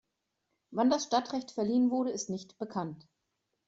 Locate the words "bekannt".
2.57-3.07